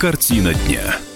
[0.00, 1.09] Картина дня.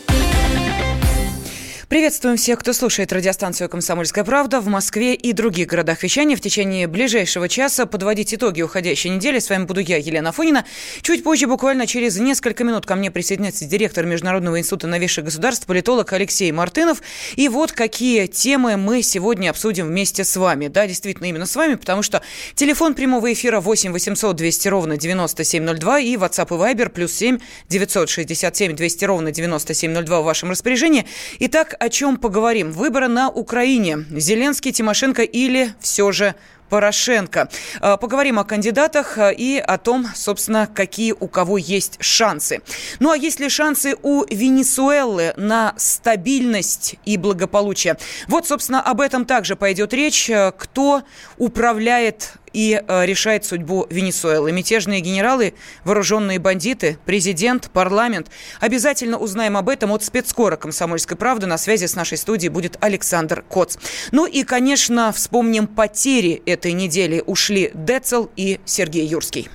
[1.95, 6.35] Приветствуем всех, кто слушает радиостанцию «Комсомольская правда» в Москве и других городах вещания.
[6.37, 9.39] В течение ближайшего часа подводить итоги уходящей недели.
[9.39, 10.65] С вами буду я, Елена Фонина.
[11.03, 16.13] Чуть позже, буквально через несколько минут, ко мне присоединится директор Международного института новейших государств, политолог
[16.13, 17.01] Алексей Мартынов.
[17.37, 20.67] И вот какие темы мы сегодня обсудим вместе с вами.
[20.67, 22.23] Да, действительно, именно с вами, потому что
[22.57, 27.39] телефон прямого эфира 8 800 200 ровно 9702 и WhatsApp и Viber плюс 7
[27.69, 31.07] 967 200 ровно 9702 в вашем распоряжении.
[31.39, 32.73] Итак, о чем поговорим?
[32.73, 34.07] Выборы на Украине.
[34.11, 36.35] Зеленский, Тимошенко или все же
[36.71, 37.51] Порошенко.
[37.81, 42.63] А, поговорим о кандидатах а, и о том, собственно, какие у кого есть шансы.
[43.01, 47.99] Ну а есть ли шансы у Венесуэлы на стабильность и благополучие?
[48.29, 50.31] Вот, собственно, об этом также пойдет речь.
[50.57, 51.03] Кто
[51.37, 54.53] управляет и э, решает судьбу Венесуэлы.
[54.53, 55.53] Мятежные генералы,
[55.85, 58.31] вооруженные бандиты, президент, парламент.
[58.61, 61.47] Обязательно узнаем об этом от спецкора «Комсомольской правды».
[61.47, 63.77] На связи с нашей студией будет Александр Коц.
[64.13, 67.23] Ну и, конечно, вспомним потери этой недели.
[67.27, 69.51] Ушли Децл и Сергей Юрский.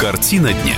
[0.00, 0.76] Картина дня.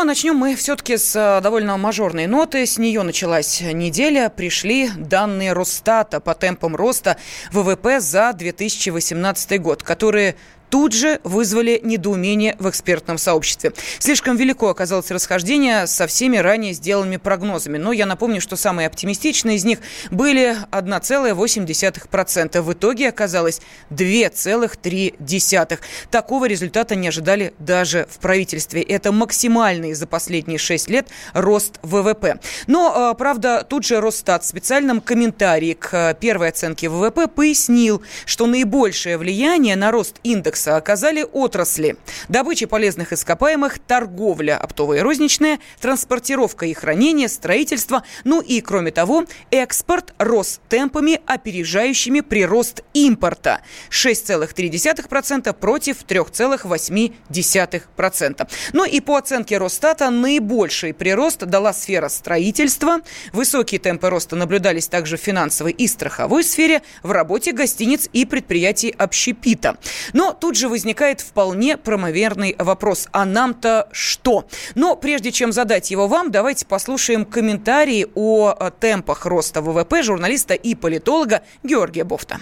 [0.00, 2.64] А начнем мы все-таки с э, довольно мажорной ноты.
[2.64, 4.30] С нее началась неделя.
[4.30, 7.18] Пришли данные Росстата по темпам роста
[7.52, 10.36] ВВП за 2018 год, которые
[10.70, 13.72] тут же вызвали недоумение в экспертном сообществе.
[13.98, 17.76] Слишком велико оказалось расхождение со всеми ранее сделанными прогнозами.
[17.76, 22.62] Но я напомню, что самые оптимистичные из них были 1,8%.
[22.62, 25.78] В итоге оказалось 2,3%.
[26.10, 28.80] Такого результата не ожидали даже в правительстве.
[28.82, 32.38] Это максимальный за последние 6 лет рост ВВП.
[32.68, 38.46] Но, а, правда, тут же Росстат в специальном комментарии к первой оценке ВВП пояснил, что
[38.46, 41.96] наибольшее влияние на рост индекса индекса оказали отрасли
[42.28, 49.24] добычи полезных ископаемых, торговля оптовая и розничная, транспортировка и хранение, строительство, ну и, кроме того,
[49.50, 58.48] экспорт рос темпами, опережающими прирост импорта 6,3% против 3,8%.
[58.72, 62.98] Ну и по оценке Росстата наибольший прирост дала сфера строительства.
[63.32, 68.94] Высокие темпы роста наблюдались также в финансовой и страховой сфере, в работе гостиниц и предприятий
[68.98, 69.76] общепита.
[70.12, 73.06] Но тут тут же возникает вполне промоверный вопрос.
[73.12, 74.48] А нам-то что?
[74.74, 80.54] Но прежде чем задать его вам, давайте послушаем комментарии о э, темпах роста ВВП журналиста
[80.54, 82.40] и политолога Георгия Бофта.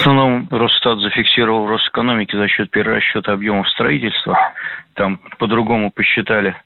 [0.00, 4.38] Основном Росстат зафиксировал рост экономики за счет перерасчета объемов строительства.
[4.94, 6.56] Там по-другому посчитали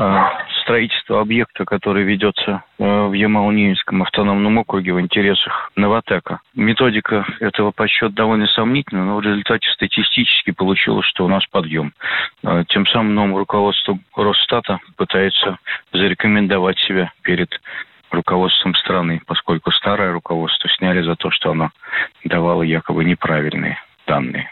[0.00, 0.26] Э,
[0.62, 6.40] строительство объекта, который ведется э, в Ямал-Ненецком автономном округе в интересах Новотека.
[6.54, 11.92] Методика этого подсчета довольно сомнительна, но в результате статистически получилось, что у нас подъем.
[12.44, 15.58] Э, тем самым новому руководству Росстата пытается
[15.92, 17.50] зарекомендовать себя перед
[18.14, 21.70] руководством страны, поскольку старое руководство сняли за то, что оно
[22.24, 24.50] давало якобы неправильные данные.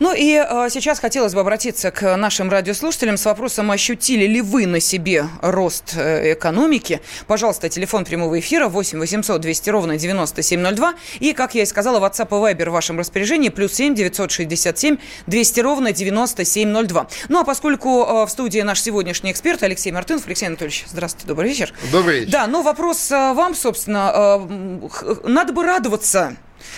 [0.00, 4.66] Ну и э, сейчас хотелось бы обратиться к нашим радиослушателям с вопросом, ощутили ли вы
[4.66, 7.02] на себе рост э, экономики.
[7.26, 10.94] Пожалуйста, телефон прямого эфира 8 800 200 ровно 9702.
[11.20, 14.96] И, как я и сказала, WhatsApp и Viber в вашем распоряжении плюс 7 967
[15.26, 17.06] 200 ровно 9702.
[17.28, 20.26] Ну а поскольку э, в студии наш сегодняшний эксперт Алексей Мартынов.
[20.26, 21.74] Алексей Анатольевич, здравствуйте, добрый вечер.
[21.92, 22.32] Добрый вечер.
[22.32, 24.38] Да, ну вопрос э, вам, собственно.
[24.40, 26.36] Э, надо бы радоваться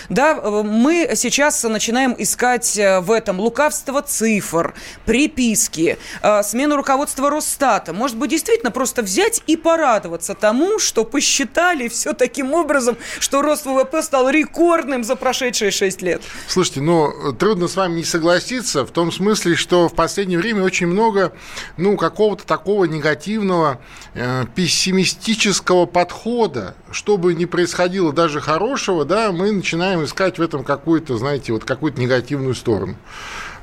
[0.09, 4.73] да, э, мы сейчас начинаем искать э, в этом лукавство цифр,
[5.05, 7.93] приписки, э, смену руководства Росстата.
[7.93, 13.65] Может быть, действительно просто взять и порадоваться тому, что посчитали все таким образом, что рост
[13.65, 16.21] ВВП стал рекордным за прошедшие 6 лет.
[16.47, 20.87] Слушайте, ну, трудно с вами не согласиться в том смысле, что в последнее время очень
[20.87, 21.33] много,
[21.77, 23.79] ну, какого-то такого негативного,
[24.13, 26.75] э, пессимистического подхода.
[26.91, 31.51] Что бы ни происходило даже хорошего, да, мы начинаем начинаем искать в этом какую-то, знаете,
[31.51, 32.95] вот какую-то негативную сторону.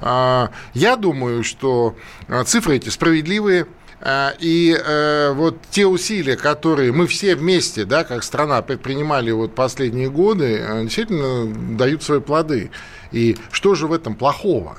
[0.01, 1.95] А, я думаю, что
[2.29, 3.67] а, цифры эти справедливые,
[4.01, 9.55] а, и э, вот те усилия, которые мы все вместе, да, как страна предпринимали вот
[9.55, 11.47] последние годы, э, действительно
[11.77, 12.71] дают свои плоды.
[13.13, 14.79] И что же в этом плохого?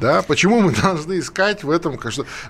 [0.00, 0.22] Да?
[0.22, 1.98] Почему мы должны искать в этом...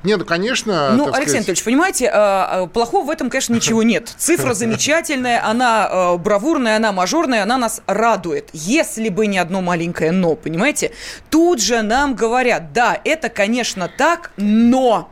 [0.03, 0.93] Не, ну, конечно...
[0.93, 1.37] Ну, Алексей сказать...
[1.37, 4.13] Анатольевич, понимаете, а, а, плохого в этом, конечно, ничего нет.
[4.17, 8.49] Цифра замечательная, она а, бравурная, она мажорная, она нас радует.
[8.53, 10.93] Если бы не одно маленькое «но», понимаете?
[11.31, 15.11] Тут же нам говорят, да, это, конечно, так, но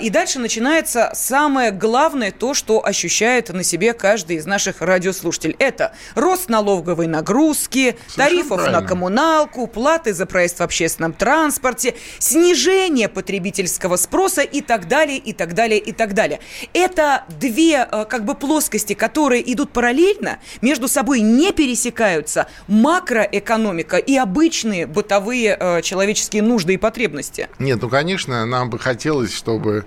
[0.00, 5.56] и дальше начинается самое главное, то, что ощущает на себе каждый из наших радиослушателей.
[5.58, 8.80] Это рост налоговой нагрузки, Совершенно тарифов правильно.
[8.80, 15.32] на коммуналку, платы за проезд в общественном транспорте, снижение потребительского спроса и так далее, и
[15.32, 16.40] так далее, и так далее.
[16.72, 22.46] Это две э, как бы плоскости, которые идут параллельно, между собой не пересекаются.
[22.68, 27.48] Макроэкономика и обычные бытовые э, человеческие нужды и потребности.
[27.58, 29.84] Нет, ну, конечно, нам бы хотелось, чтобы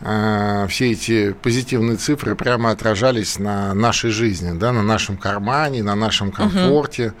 [0.00, 5.94] э, все эти позитивные цифры прямо отражались на нашей жизни, да, на нашем кармане, на
[5.94, 7.08] нашем комфорте.
[7.08, 7.14] Угу.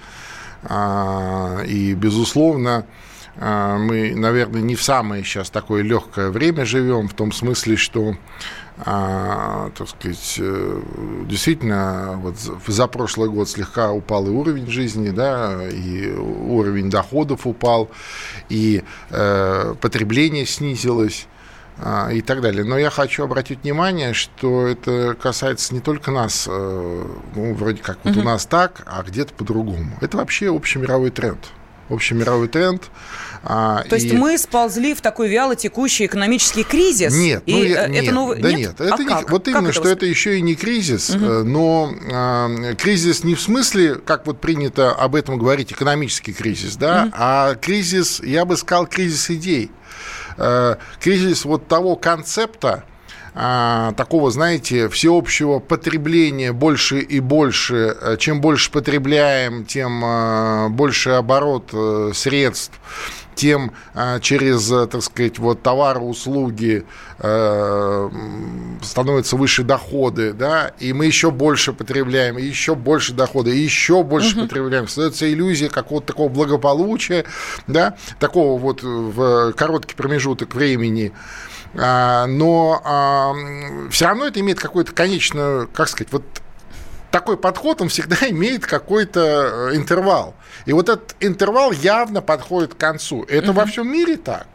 [0.64, 2.86] А, и, безусловно,
[3.36, 8.14] а, мы, наверное, не в самое сейчас такое легкое время живем, в том смысле, что
[8.78, 10.80] а, так сказать, э,
[11.26, 17.90] действительно, вот за прошлый год слегка упал и уровень жизни, да, и уровень доходов упал,
[18.48, 21.26] и э, потребление снизилось
[22.12, 22.64] и так далее.
[22.64, 27.04] Но я хочу обратить внимание, что это касается не только нас, э,
[27.34, 28.20] ну, вроде как вот угу.
[28.20, 29.98] у нас так, а где-то по-другому.
[30.00, 31.40] Это вообще общемировой тренд
[31.88, 32.84] общемировой тренд.
[33.44, 34.00] А, То и...
[34.00, 37.12] есть мы сползли в такой вяло текущий экономический кризис?
[37.12, 38.40] Нет, и ну, я, это нет, новый...
[38.40, 38.80] да нет.
[38.80, 39.30] Это а не, как?
[39.30, 41.24] Вот именно, как что это, это еще и не кризис, угу.
[41.44, 47.04] но а, кризис не в смысле, как вот принято об этом говорить, экономический кризис, да,
[47.04, 47.14] угу.
[47.18, 49.70] а кризис, я бы сказал, кризис идей.
[50.42, 52.84] А, кризис вот того концепта,
[53.34, 57.96] а, такого, знаете, всеобщего потребления больше и больше.
[58.00, 62.78] Э, чем больше потребляем, тем а, больше оборот э, средств
[63.34, 66.84] тем а, через, э, так сказать, вот товары, услуги
[67.18, 68.10] э,
[68.82, 74.02] становятся выше доходы, да, и мы еще больше потребляем, и еще больше дохода, и еще
[74.02, 74.46] больше угу.
[74.46, 74.88] потребляем.
[74.88, 77.24] Создается иллюзия какого-то такого благополучия,
[77.66, 81.12] да, такого вот в короткий промежуток времени.
[81.74, 83.32] А, но а,
[83.90, 86.24] все равно это имеет какую-то конечную, как сказать, вот
[87.12, 89.20] такой подход, он всегда имеет какой-то
[89.70, 90.34] э, интервал.
[90.66, 93.22] И вот этот интервал явно подходит к концу.
[93.28, 93.60] Это угу.
[93.60, 94.48] во всем мире так.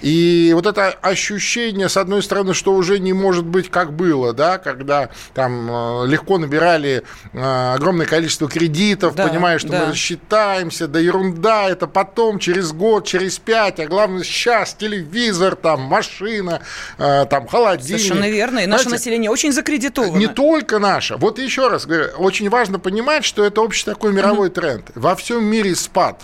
[0.00, 4.58] И вот это ощущение, с одной стороны, что уже не может быть как было, да,
[4.58, 7.02] когда там э, легко набирали
[7.32, 9.80] э, огромное количество кредитов, да, понимая, что да.
[9.80, 15.82] мы рассчитаемся, да ерунда, это потом, через год, через пять, а главное сейчас телевизор, там,
[15.82, 16.62] машина,
[16.98, 18.00] э, там, холодильник.
[18.00, 20.16] Совершенно верно, и наше Знаете, население очень закредитовано.
[20.16, 21.16] Не только наше.
[21.16, 24.52] Вот еще раз говорю, очень важно понимать, что это общий такой мировой mm-hmm.
[24.52, 24.90] тренд.
[24.94, 26.22] Во всем мире спад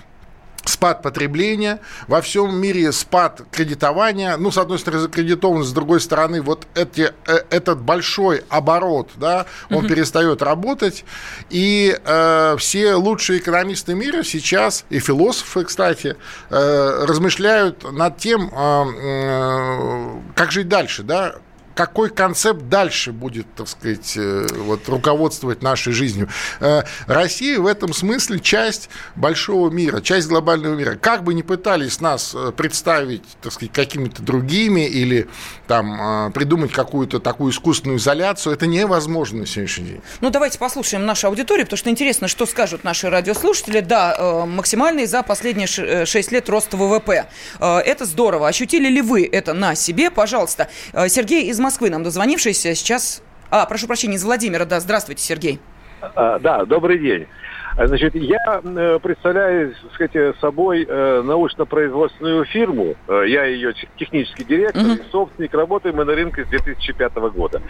[0.65, 4.37] спад потребления, во всем мире спад кредитования.
[4.37, 9.47] Ну, с одной стороны, закредитованность, с другой стороны, вот эти, э, этот большой оборот, да,
[9.71, 9.89] он mm-hmm.
[9.89, 11.05] перестает работать.
[11.51, 16.17] И э, все лучшие экономисты мира сейчас, и философы, кстати,
[16.51, 21.37] э, размышляют над тем, э, э, как жить дальше, да,
[21.75, 26.29] какой концепт дальше будет, так сказать, э, вот, руководствовать нашей жизнью.
[26.61, 30.94] Э, Россия в этом смысле часть большого мира, часть глобального мира.
[30.94, 35.29] Как бы ни пытались нас э, представить, так сказать, какими-то другими или
[35.67, 40.03] там придумать какую-то такую искусственную изоляцию, это невозможно на сегодняшний день.
[40.20, 43.81] Ну, давайте послушаем нашу аудиторию, потому что интересно, что скажут наши радиослушатели.
[43.81, 47.27] Да, максимальный за последние 6 лет рост ВВП.
[47.59, 48.49] Это здорово.
[48.49, 50.11] Ощутили ли вы это на себе?
[50.11, 50.69] Пожалуйста.
[51.09, 52.75] Сергей из Москвы нам дозвонившийся.
[52.75, 53.23] Сейчас...
[53.51, 54.67] А, прошу прощения, из Владимира.
[54.67, 55.61] Да, здравствуйте, Сергей.
[56.03, 57.27] А, да, добрый день.
[57.76, 62.94] Значит, я э, представляю сказать, собой э, научно-производственную фирму.
[63.08, 65.01] Э, я ее технический директор uh-huh.
[65.01, 65.53] и собственник.
[65.55, 67.63] Работаем мы на рынке с 2005 года.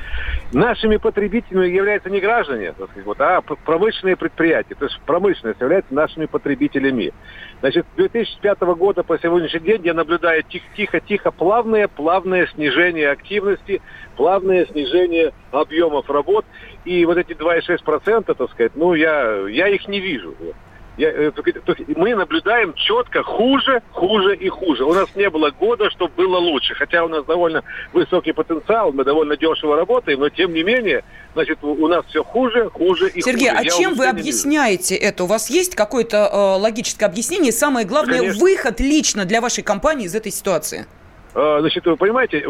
[0.52, 4.75] Нашими потребителями являются не граждане, так сказать, вот, а промышленные предприятия.
[4.75, 7.14] То есть промышленность является нашими потребителями.
[7.61, 10.43] Значит, с 2005 года по сегодняшний день я наблюдаю
[10.76, 13.81] тихо-тихо плавное, плавное снижение активности,
[14.17, 16.45] плавное снижение объемов работ.
[16.85, 20.35] И вот эти 2,6%, так сказать, ну, я, я их не вижу.
[20.97, 24.85] Я, э, то есть мы наблюдаем четко хуже, хуже и хуже.
[24.85, 26.75] У нас не было года, чтобы было лучше.
[26.75, 27.62] Хотя у нас довольно
[27.93, 32.71] высокий потенциал, мы довольно дешево работаем, но тем не менее, значит, у нас все хуже,
[32.71, 33.62] хуже и Сергей, хуже.
[33.62, 35.25] Сергей, а чем вы объясняете это?
[35.25, 37.50] У вас есть какое-то э, логическое объяснение?
[37.50, 38.41] Самое главное, Конечно.
[38.41, 40.87] выход лично для вашей компании из этой ситуации?
[41.35, 42.45] Э, значит, вы понимаете,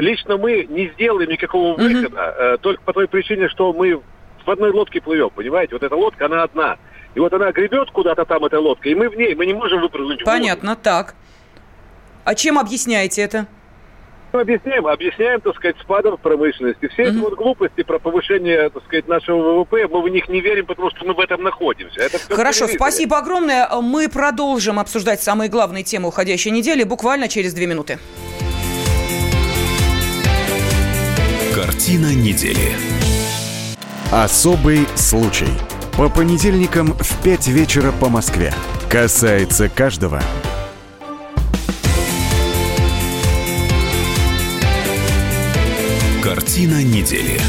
[0.00, 2.58] лично мы не сделаем никакого выхода, угу.
[2.58, 4.00] только по той причине, что мы
[4.44, 5.74] в одной лодке плывем, понимаете?
[5.74, 6.78] Вот эта лодка, она одна.
[7.14, 9.80] И вот она гребет куда-то там, эта лодка, и мы в ней, мы не можем
[9.80, 11.14] выпрыгнуть Понятно, так.
[12.24, 13.46] А чем объясняете это?
[14.32, 16.88] Мы объясняем, объясняем, так сказать, спадом в промышленности.
[16.88, 17.08] Все mm-hmm.
[17.08, 20.90] эти вот глупости про повышение, так сказать, нашего ВВП, мы в них не верим, потому
[20.90, 22.00] что мы в этом находимся.
[22.00, 23.68] Это Хорошо, спасибо огромное.
[23.80, 27.98] Мы продолжим обсуждать самые главные темы уходящей недели буквально через две минуты.
[31.54, 32.72] Картина недели.
[34.12, 35.48] Особый случай.
[35.96, 38.54] По понедельникам в 5 вечера по Москве.
[38.88, 40.22] Касается каждого.
[46.22, 47.40] Картина недели.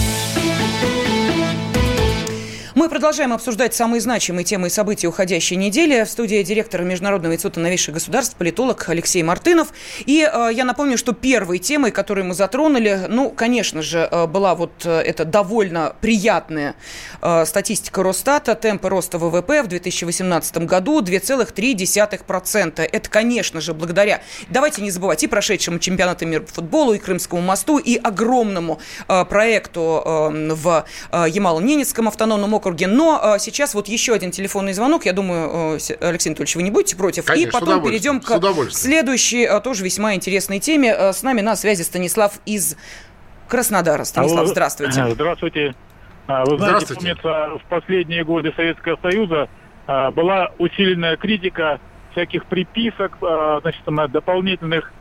[2.81, 6.03] Мы продолжаем обсуждать самые значимые темы и события уходящей недели.
[6.03, 9.67] В студии директор Международного института новейших государств, политолог Алексей Мартынов.
[10.07, 14.55] И э, я напомню, что первой темой, которую мы затронули, ну, конечно же, э, была
[14.55, 16.73] вот э, эта довольно приятная
[17.21, 18.55] э, статистика Росстата.
[18.55, 22.81] Темпы роста ВВП в 2018 году 2,3%.
[22.81, 27.43] Это, конечно же, благодаря, давайте не забывать, и прошедшему чемпионату мира по футболу, и Крымскому
[27.43, 32.87] мосту, и огромному э, проекту э, в э, Ямало-Ненецком автономном округе округе.
[32.87, 35.05] Но а, сейчас вот еще один телефонный звонок.
[35.05, 37.25] Я думаю, э, Алексей Анатольевич, вы не будете против.
[37.25, 40.93] Конечно, И потом перейдем к следующей, а, тоже весьма интересной теме.
[40.97, 42.77] Э, с нами на связи Станислав из
[43.47, 44.03] Краснодара.
[44.03, 45.05] Станислав, Алло, здравствуйте.
[45.11, 45.75] Здравствуйте.
[46.27, 49.49] А, вы знаете, помнится, в последние годы Советского Союза
[49.87, 54.93] была усиленная критика всяких приписок, значит, дополнительных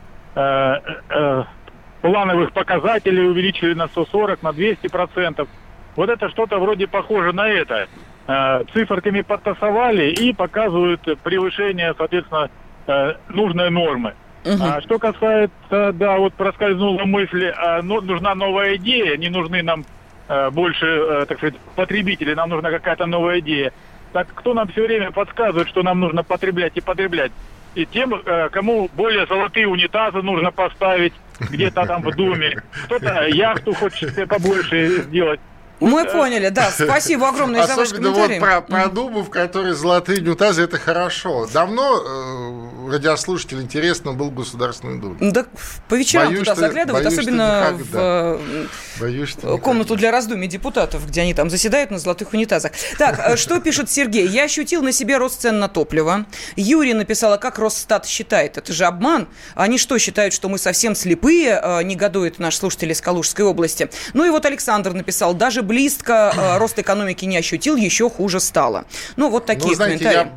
[2.01, 5.47] плановых показателей увеличили на 140, на 200 процентов.
[5.95, 7.87] Вот это что-то вроде похоже на это.
[8.27, 12.49] Э, циферками подтасовали и показывают превышение, соответственно,
[12.87, 14.13] э, нужной нормы.
[14.45, 14.57] Угу.
[14.61, 19.85] А что касается, да, вот проскользнула мысль, а, ну, нужна новая идея, не нужны нам
[20.27, 23.73] э, больше, так сказать, потребители, нам нужна какая-то новая идея.
[24.13, 27.31] Так кто нам все время подсказывает, что нам нужно потреблять и потреблять?
[27.75, 28.21] И тем,
[28.51, 35.39] кому более золотые унитазы нужно поставить где-то там в доме, кто-то яхту хочет побольше сделать.
[35.81, 36.71] Мы поняли, да.
[36.71, 38.39] Спасибо огромное за ваш комментарий.
[38.39, 41.47] вот про, про в которой золотые унитазы, это хорошо.
[41.51, 45.17] Давно э, радиослушатель интересно был Государственный Думе.
[45.19, 45.45] Да,
[45.89, 48.67] по вечерам боюсь, туда что, заглядывают, боюсь, особенно в э,
[48.99, 52.71] боюсь, что комнату для раздумий депутатов, где они там заседают на золотых унитазах.
[52.97, 54.27] Так, э, что пишет Сергей?
[54.27, 56.25] Я ощутил на себе рост цен на топливо.
[56.55, 58.57] Юрий написала, как Росстат считает.
[58.57, 59.27] Это же обман.
[59.55, 61.59] Они что, считают, что мы совсем слепые?
[61.61, 63.89] Э, негодует наш слушатель из Калужской области.
[64.13, 68.83] Ну и вот Александр написал, даже близко э, рост экономики не ощутил, еще хуже стало.
[69.15, 70.31] Ну, вот такие ну, знаете, комментарии.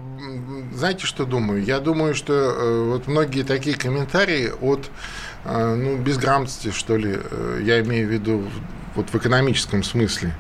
[0.71, 1.65] Я, знаете, что думаю?
[1.65, 4.89] Я думаю, что э, вот многие такие комментарии от
[5.45, 8.45] э, ну, безграмотности, что ли, э, я имею в виду
[8.95, 10.33] вот в экономическом смысле.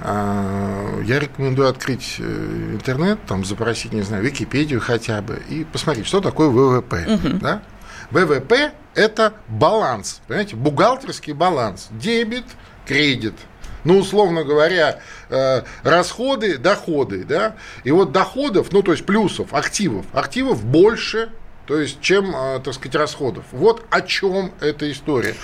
[0.00, 6.06] Э, я рекомендую открыть э, интернет, там запросить, не знаю, Википедию хотя бы и посмотреть,
[6.06, 7.04] что такое ВВП.
[7.06, 7.38] Угу.
[7.40, 7.62] Да?
[8.10, 12.46] ВВП– это баланс, понимаете, бухгалтерский баланс, дебет,
[12.86, 13.34] кредит–
[13.84, 20.06] ну, условно говоря, э, расходы, доходы, да, и вот доходов, ну, то есть плюсов, активов,
[20.12, 21.30] активов больше,
[21.70, 23.44] то есть чем, э, так сказать, расходов.
[23.52, 25.36] Вот о чем эта история.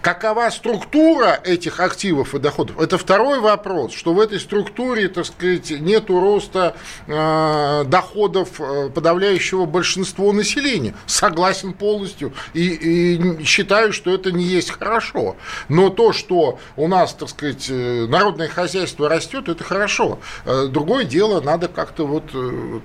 [0.00, 2.80] Какова структура этих активов и доходов?
[2.80, 6.74] Это второй вопрос, что в этой структуре, так сказать, нет роста
[7.06, 10.94] э, доходов э, подавляющего большинства населения.
[11.04, 15.36] Согласен полностью и, и считаю, что это не есть хорошо.
[15.68, 20.18] Но то, что у нас, так сказать, э, народное хозяйство растет, это хорошо.
[20.46, 22.24] Другое дело, надо как-то вот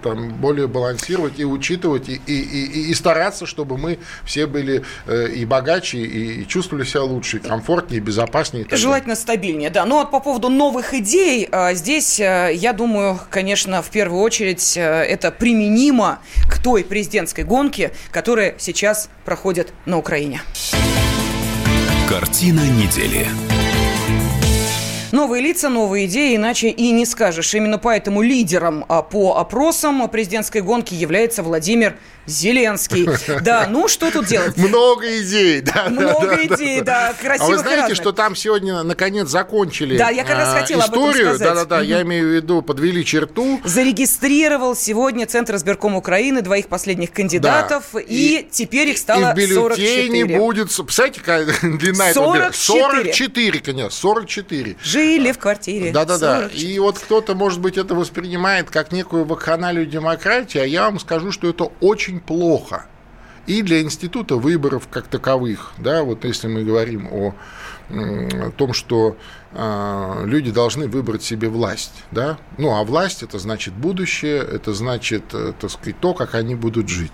[0.02, 5.30] там более балансировать и учитывать и, и, и, и стараться, чтобы мы все были э,
[5.30, 8.66] и богаче, и чувствовали себя лучше, и комфортнее, и безопаснее.
[8.66, 9.22] И Желательно далее.
[9.22, 9.86] стабильнее, да.
[9.86, 14.76] Ну вот по поводу новых идей, э, здесь, э, я думаю, конечно, в первую очередь
[14.76, 16.20] это применимо
[16.50, 20.42] к той президентской гонке, которая сейчас проходит на Украине.
[22.08, 23.28] Картина недели.
[25.12, 27.54] Новые лица, новые идеи, иначе и не скажешь.
[27.54, 31.96] Именно поэтому лидером а, по опросам президентской гонки является Владимир
[32.30, 33.08] Зеленский.
[33.42, 34.58] Да, ну что тут делать?
[34.58, 35.88] Много идей, да.
[35.90, 40.38] Много идей, да, красивых А вы знаете, что там сегодня наконец закончили Да, я как
[40.38, 43.62] раз а, хотела историю, да-да-да, я имею в виду, подвели черту.
[43.64, 49.44] Зарегистрировал сегодня Центр избирком Украины двоих последних кандидатов, и теперь их стало 44.
[49.44, 54.76] И в бюллетене будет, представляете, какая длина этого 44, конечно, 44.
[55.00, 55.92] Жили в квартире.
[55.92, 56.48] Да-да-да.
[56.48, 61.32] И вот кто-то, может быть, это воспринимает как некую вакханалию демократии, а я вам скажу,
[61.32, 62.86] что это очень плохо.
[63.48, 67.34] И для института выборов как таковых, да, вот если мы говорим о,
[68.58, 69.18] том, что
[69.52, 75.54] люди должны выбрать себе власть, да, ну, а власть это значит будущее, это значит, э,
[75.60, 77.12] так сказать, то, как они будут жить.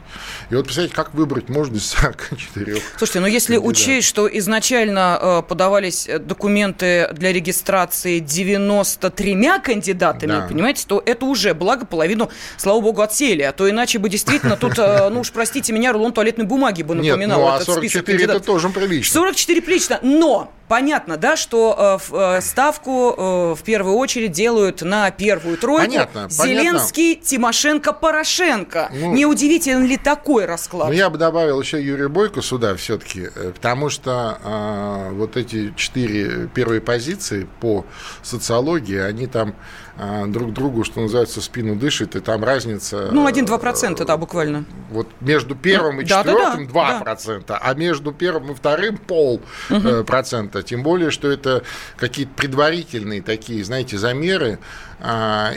[0.49, 3.81] И вот, представляете, как выбрать можно из 44 Слушайте, но если кандидатов.
[3.81, 10.47] учесть, что изначально э, подавались документы для регистрации 93 кандидатами, да.
[10.47, 14.77] понимаете, то это уже, благо, половину, слава богу, отсели, а то иначе бы действительно тут,
[14.77, 18.39] э, ну уж простите меня, рулон туалетной бумаги бы напоминал Нет, ну, а 44 это
[18.39, 19.13] тоже прилично.
[19.13, 21.99] 44 прилично, но понятно, да, что
[22.37, 23.15] э, ставку
[23.55, 25.85] в первую очередь делают на первую тройку.
[25.85, 27.29] Понятно, Зеленский, понятно.
[27.29, 28.89] Тимошенко, Порошенко.
[28.93, 30.89] Ну, Не удивителен ли такой расклад?
[30.89, 36.47] Ну, я бы добавил еще Юрия Бойко сюда все-таки, потому что э, вот эти четыре
[36.53, 37.85] первые позиции по
[38.23, 39.53] социологии, они там э,
[40.27, 43.09] друг другу, что называется, спину дышат, и там разница...
[43.11, 44.65] Ну, 1-2%, да, буквально.
[44.89, 47.57] Вот между первым и четвертым да, да, 2%, да.
[47.61, 50.03] а между первым и вторым пол угу.
[50.03, 50.63] процента.
[50.63, 51.63] Тем более, что это
[51.95, 54.59] какие-то предварительные такие, знаете, замеры.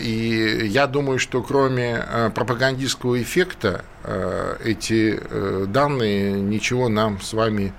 [0.00, 3.84] И я думаю, что кроме пропагандистского эффекта
[4.64, 5.20] эти
[5.66, 7.72] данные ничего нам с вами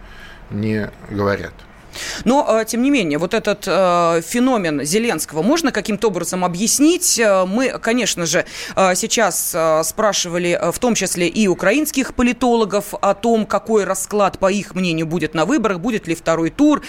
[0.52, 1.54] не говорят.
[2.26, 7.20] Но, э, тем не менее, вот этот э, феномен Зеленского можно каким-то образом объяснить?
[7.20, 8.46] Э, мы, конечно же,
[8.96, 15.06] сейчас спрашивали в том числе и украинских политологов о том, какой расклад, по их мнению,
[15.06, 16.84] будет на выборах, будет ли второй тур,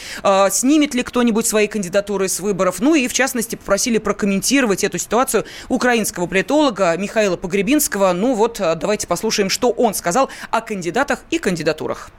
[0.51, 2.81] снимет ли кто-нибудь свои кандидатуры с выборов.
[2.81, 8.13] Ну и, в частности, попросили прокомментировать эту ситуацию украинского политолога Михаила Погребинского.
[8.13, 12.11] Ну вот, давайте послушаем, что он сказал о кандидатах и кандидатурах.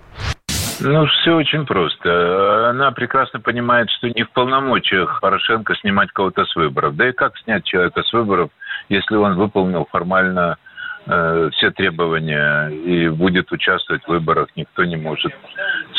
[0.83, 2.69] Ну, все очень просто.
[2.69, 6.95] Она прекрасно понимает, что не в полномочиях Порошенко снимать кого-то с выборов.
[6.95, 8.49] Да и как снять человека с выборов,
[8.89, 10.57] если он выполнил формально
[11.05, 15.33] э, все требования и будет участвовать в выборах, никто не может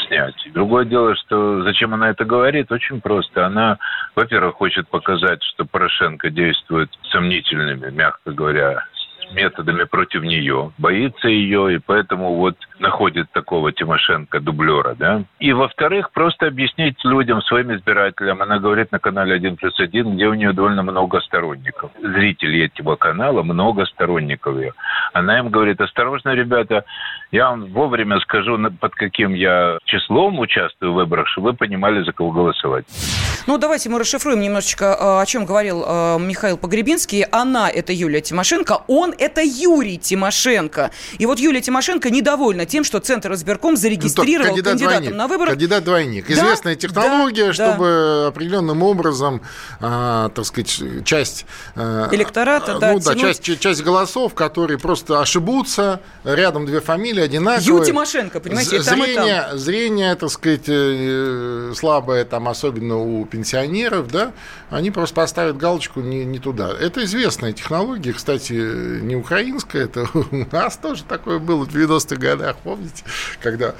[0.06, 0.34] снять.
[0.52, 3.46] Другое дело, что зачем она это говорит, очень просто.
[3.46, 3.78] Она,
[4.16, 8.84] во-первых, хочет показать, что Порошенко действует сомнительными, мягко говоря,
[9.32, 15.22] методами против нее, боится ее, и поэтому вот находит такого Тимошенко дублера, да.
[15.38, 20.26] И, во-вторых, просто объяснить людям, своим избирателям, она говорит на канале 1 плюс 1, где
[20.26, 21.90] у нее довольно много сторонников.
[22.00, 24.72] Зрителей этого канала, много сторонников ее.
[25.12, 26.84] Она им говорит, осторожно, ребята,
[27.30, 32.12] я вам вовремя скажу, под каким я числом участвую в выборах, чтобы вы понимали, за
[32.12, 32.84] кого голосовать.
[33.46, 37.22] Ну, давайте мы расшифруем немножечко, э, о чем говорил э, Михаил Погребинский.
[37.24, 40.90] Она– это Юлия Тимошенко, он– это Юрий Тимошенко.
[41.18, 45.28] И вот Юлия Тимошенко недовольна тем, что Центр избирком зарегистрировал ну, кандидат кандидатом двойник, на
[45.28, 45.50] выборах.
[45.50, 46.26] Кандидат-двойник.
[46.28, 48.26] Да, Известная технология, да, чтобы да.
[48.28, 49.42] определенным образом,
[49.80, 51.46] а, так сказать, часть...
[51.74, 57.66] А, Электората, да, ну, да часть, часть голосов, которые просто ошибутся, рядом две фамилии одинаковые.
[57.66, 59.58] Ю Тимошенко, понимаете, и зрение, там, и там.
[59.58, 64.32] Зрение, так сказать, э, слабое, там, особенно у пенсионеров, да,
[64.70, 66.70] они просто поставят галочку не, не туда.
[66.78, 72.56] Это известная технология, кстати, не украинская, это у нас тоже такое было в 90-х годах,
[72.62, 73.02] помните,
[73.40, 73.74] когда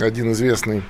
[0.00, 0.82] один известный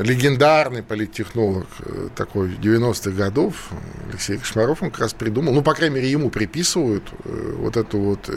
[0.00, 3.70] легендарный политтехнолог э, такой 90-х годов,
[4.10, 7.98] Алексей Кошмаров, он как раз придумал, ну, по крайней мере, ему приписывают э, вот эту
[7.98, 8.30] вот,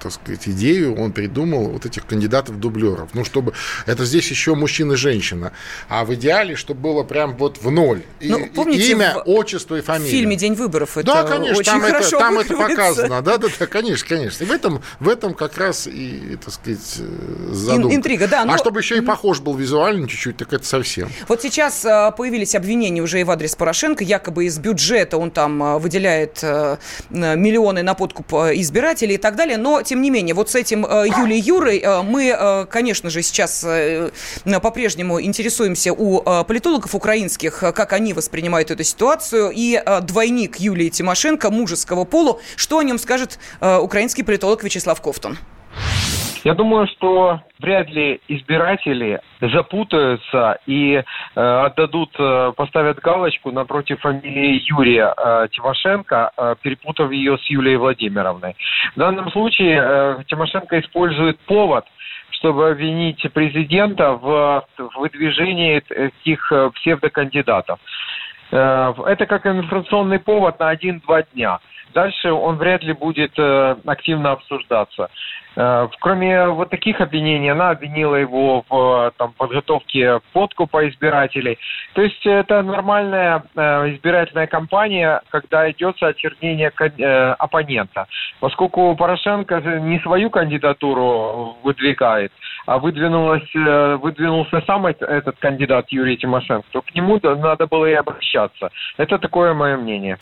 [0.00, 3.10] так сказать, идею, он придумал вот этих кандидатов-дублеров.
[3.14, 3.52] Ну, чтобы...
[3.86, 5.52] Это здесь еще мужчина и женщина.
[5.88, 8.02] А в идеале, чтобы было прям вот в ноль.
[8.20, 10.08] Ну, помните, имя, отчество и фамилия.
[10.08, 13.22] В фильме «День выборов» это Да, конечно, очень там, хорошо это, там это показано.
[13.22, 14.44] Да, да, да, конечно, конечно.
[14.44, 17.00] И в этом, в этом как раз и, так сказать,
[17.50, 17.94] задумка.
[17.94, 18.44] Интрига, да.
[18.44, 18.54] Но...
[18.54, 21.10] А чтобы еще и похож был визуально чуть-чуть, так это совсем.
[21.28, 24.02] Вот сейчас а, появились обвинения уже и в адрес Порошенко.
[24.02, 26.78] Якобы из бюджета он там а, выделяет а,
[27.10, 29.58] миллионы на подкуп избирателей и так далее.
[29.58, 33.66] Но, тем не менее, вот с этим Юлией Юрой мы, конечно же, сейчас
[34.62, 39.52] по-прежнему интересуемся у политологов украинских, как они воспринимают эту ситуацию.
[39.54, 45.38] И двойник Юлии Тимошенко, мужеского полу, что о нем скажет украинский политолог Вячеслав Ковтун?
[46.44, 51.02] Я думаю, что вряд ли избиратели запутаются и э,
[51.34, 58.56] отдадут, э, поставят галочку напротив фамилии Юрия э, Тимошенко, э, перепутав ее с Юлией Владимировной.
[58.94, 61.84] В данном случае э, Тимошенко использует повод
[62.32, 67.78] чтобы обвинить президента в, в выдвижении этих э, псевдокандидатов.
[68.50, 71.58] Э, это как информационный повод на один-два дня.
[71.94, 75.10] Дальше он вряд ли будет э, активно обсуждаться.
[75.56, 81.58] Э, кроме вот таких обвинений, она обвинила его в там, подготовке подкупа избирателей.
[81.94, 88.06] То есть это нормальная э, избирательная кампания, когда идет очернение э, оппонента.
[88.38, 92.32] Поскольку Порошенко не свою кандидатуру выдвигает,
[92.66, 98.70] выдвинулась, выдвинулся сам этот кандидат Юрий Тимошенко, то к нему надо было и обращаться.
[98.96, 100.18] Это такое мое мнение.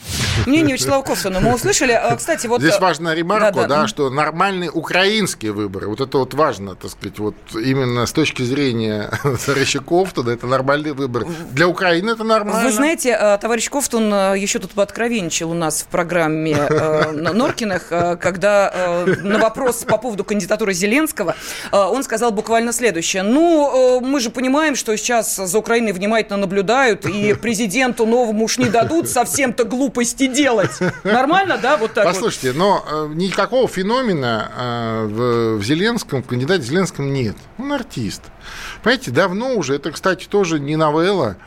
[0.46, 1.98] Мнение Вячеслава Ковсона мы услышали.
[2.16, 2.61] Кстати, вот...
[2.61, 5.88] Здесь важная ремарка, да, да, да, что нормальный украинский украинские выборы.
[5.88, 9.11] Вот это вот важно, так сказать, вот именно с точки зрения
[9.46, 11.24] товарища Кофтуна, это нормальный выбор.
[11.53, 12.62] Для Украины это нормально.
[12.64, 17.88] Вы знаете, э, товарищ Кофтун э, еще тут подкровенничал у нас в программе э, Норкиных,
[18.20, 21.35] когда на вопрос по поводу кандидатуры Зеленского,
[21.72, 23.24] он сказал, буквально следующее.
[23.24, 28.59] Ну, э, мы же понимаем, что сейчас за Украиной внимательно наблюдают, и президенту новому уж
[28.59, 30.79] не дадут совсем-то глупости делать.
[31.03, 32.59] Нормально, да, вот так Послушайте, вот?
[32.59, 37.35] но э, никакого феномена э, в, Зеленском, в кандидате Зеленском нет.
[37.59, 38.22] Он артист.
[38.85, 41.38] Понимаете, давно уже, это, кстати, тоже не новелла,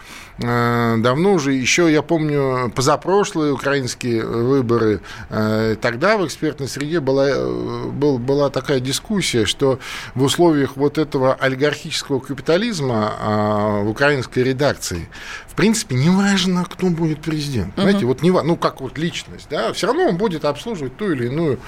[0.42, 7.86] давно уже, еще, я помню, позапрошлые украинские выборы, э, тогда в экспертной среде была, э,
[7.92, 9.80] был, была такая дискуссия, что
[10.16, 15.10] в условиях вот этого олигархического капитализма в украинской редакции,
[15.48, 17.76] в принципе, не важно, кто будет президент.
[17.76, 17.82] Uh-huh.
[17.82, 21.28] Знаете, вот не ну как вот личность, да, все равно он будет обслуживать ту или
[21.28, 21.60] иную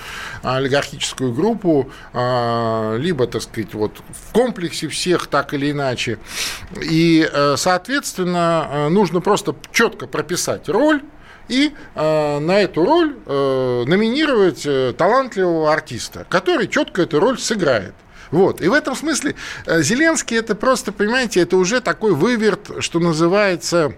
[0.42, 6.18] олигархическую группу, либо, так сказать, вот в комплексе всех так или иначе.
[6.82, 11.02] И, соответственно, Э, нужно просто четко прописать роль
[11.48, 17.94] и э, на эту роль э, номинировать э, талантливого артиста, который четко эту роль сыграет.
[18.32, 18.62] Вот.
[18.62, 23.94] И в этом смысле э, Зеленский это просто, понимаете, это уже такой выверт, что называется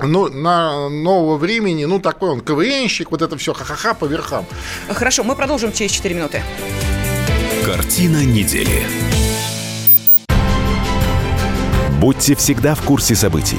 [0.00, 4.46] ну, на нового времени, ну, такой он КВНщик, вот это все ха-ха-ха по верхам.
[4.88, 6.42] Хорошо, мы продолжим через 4 минуты.
[7.64, 8.86] Картина недели.
[12.00, 13.58] Будьте всегда в курсе событий.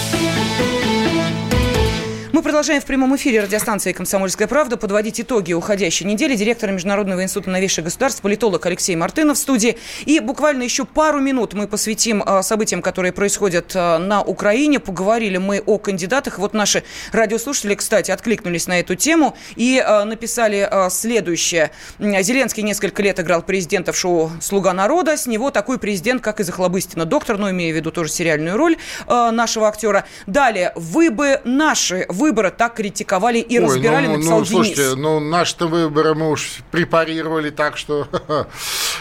[2.41, 6.35] Мы продолжаем в прямом эфире радиостанции «Комсомольская правда» подводить итоги уходящей недели.
[6.35, 9.77] Директор Международного института новейших государств, политолог Алексей Мартынов в студии.
[10.07, 14.79] И буквально еще пару минут мы посвятим а, событиям, которые происходят а, на Украине.
[14.79, 16.39] Поговорили мы о кандидатах.
[16.39, 21.69] Вот наши радиослушатели, кстати, откликнулись на эту тему и а, написали следующее.
[21.99, 25.15] Зеленский несколько лет играл президента в шоу «Слуга народа».
[25.15, 27.05] С него такой президент, как из Охлобыстина.
[27.05, 28.77] Доктор, но имея в виду тоже сериальную роль
[29.07, 30.05] нашего актера.
[30.25, 30.71] Далее.
[30.75, 34.95] Вы бы наши, вы выборы так критиковали и Ой, разбирали, ну, написал ну, слушайте, Денис.
[34.95, 38.07] ну, наши-то выборы мы уж препарировали так, что...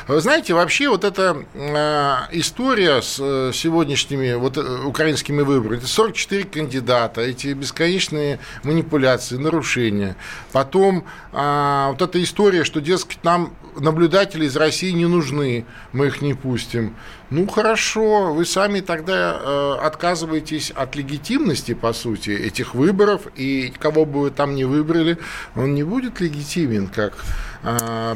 [0.09, 6.45] Знаете, вообще вот эта э, история с э, сегодняшними вот э, украинскими выборами, это 44
[6.45, 10.17] кандидата, эти бесконечные манипуляции, нарушения.
[10.51, 16.21] Потом э, вот эта история, что, дескать, нам наблюдатели из России не нужны, мы их
[16.21, 16.97] не пустим.
[17.31, 24.05] Ну хорошо, вы сами тогда э, отказываетесь от легитимности, по сути, этих выборов, и кого
[24.05, 25.17] бы вы там не выбрали,
[25.55, 27.15] он не будет легитимен как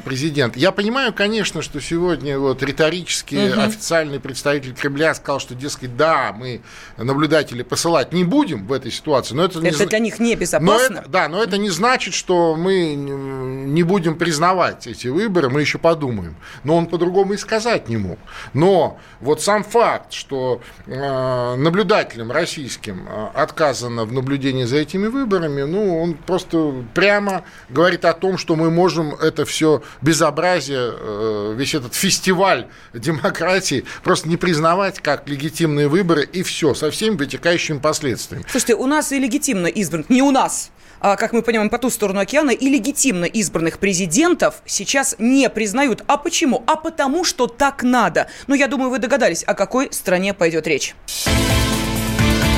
[0.05, 0.57] президент.
[0.57, 3.61] Я понимаю, конечно, что сегодня вот риторически угу.
[3.61, 6.63] официальный представитель Кремля сказал, что, дескать, да, мы
[6.97, 9.87] наблюдатели посылать не будем в этой ситуации, но это, это не...
[9.87, 10.67] для них небезопасно.
[10.67, 15.61] Но это, да, но это не значит, что мы не будем признавать эти выборы, мы
[15.61, 16.37] еще подумаем.
[16.63, 18.19] Но он по-другому и сказать не мог.
[18.53, 25.63] Но вот сам факт, что э, наблюдателям российским э, отказано в наблюдении за этими выборами,
[25.63, 31.75] ну, он просто прямо говорит о том, что мы можем это все безобразие, э, весь
[31.75, 38.45] этот фестиваль демократии просто не признавать как легитимные выборы и все, со всеми вытекающими последствиями.
[38.49, 40.71] Слушайте, у нас и легитимно избран, не у нас,
[41.01, 46.03] а, как мы понимаем, по ту сторону океана, и легитимно избранных президентов сейчас не признают.
[46.07, 46.63] А почему?
[46.67, 48.29] А потому, что так надо.
[48.47, 50.95] Ну, я думаю, вы догадались, о какой стране пойдет речь.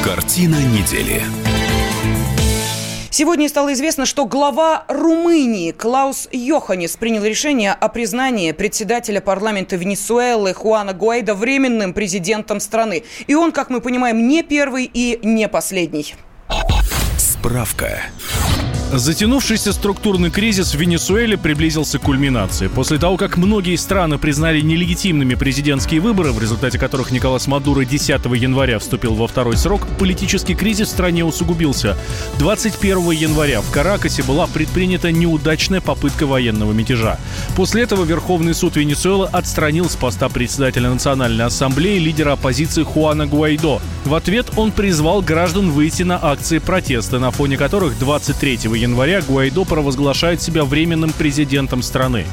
[0.05, 1.25] Картина недели.
[3.11, 10.55] Сегодня стало известно, что глава Румынии Клаус Йоханнес принял решение о признании председателя парламента Венесуэлы
[10.55, 13.05] Хуана Гуайда временным президентом страны.
[13.27, 16.15] И он, как мы понимаем, не первый и не последний.
[17.19, 18.03] Справка.
[18.93, 22.69] Затянувшийся структурный кризис в Венесуэле приблизился к кульминации.
[22.69, 28.09] После того, как многие страны признали нелегитимными президентские выборы, в результате которых Николас Мадуро 10
[28.37, 31.99] января вступил во второй срок, политический кризис в стране усугубился.
[32.39, 37.19] 21 января в Каракасе была предпринята неудачная попытка военного мятежа.
[37.57, 43.81] После этого Верховный суд Венесуэлы отстранил с поста председателя Национальной ассамблеи лидера оппозиции Хуана Гуайдо.
[44.05, 49.65] В ответ он призвал граждан выйти на акции протеста, на фоне которых 23 января Гуайдо
[49.65, 52.27] провозглашает себя временным президентом страны.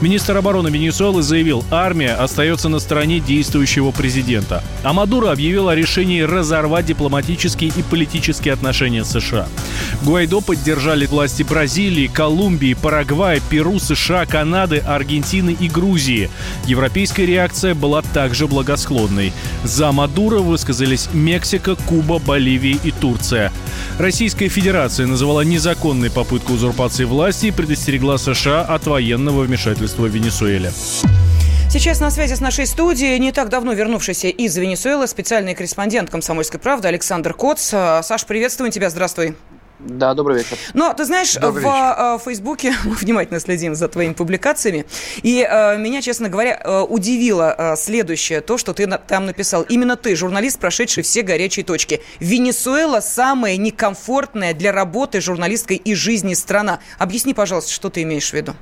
[0.00, 4.64] Министр обороны Венесуэлы заявил, армия остается на стороне действующего президента.
[4.82, 9.46] А Мадуро объявил о решении разорвать дипломатические и политические отношения с США.
[10.02, 16.30] Гуайдо поддержали власти Бразилии, Колумбии, Парагвая, Перу, США, Канады, Аргентины и Грузии.
[16.66, 19.32] Европейская реакция была также благосклонной.
[19.64, 23.52] За Мадуро высказались Мексика, Куба, Боливия и Турция.
[23.98, 25.42] Российская Федерация называла
[25.90, 30.70] незаконной попытку узурпации власти и предостерегла США от военного вмешательства в Венесуэле.
[31.68, 36.60] Сейчас на связи с нашей студией не так давно вернувшийся из Венесуэлы специальный корреспондент «Комсомольской
[36.60, 37.60] правды» Александр Коц.
[37.60, 39.34] Саш, приветствуем тебя, здравствуй.
[39.84, 40.58] Да, добрый вечер.
[40.74, 42.18] Но ты знаешь, добрый в вечер.
[42.24, 44.84] Фейсбуке мы внимательно следим за твоими публикациями,
[45.22, 49.62] и э, меня, честно говоря, э, удивило э, следующее, то, что ты на, там написал.
[49.62, 52.02] Именно ты, журналист, прошедший все горячие точки.
[52.18, 56.80] Венесуэла самая некомфортная для работы журналистской и жизни страна.
[56.98, 58.54] Объясни, пожалуйста, что ты имеешь в виду?